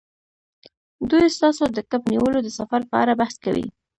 دوی 1.09 1.25
ستاسو 1.37 1.63
د 1.75 1.79
کب 1.91 2.01
نیولو 2.11 2.39
د 2.43 2.49
سفر 2.59 2.81
په 2.91 2.95
اړه 3.01 3.13
بحث 3.21 3.35
کوي 3.45 3.67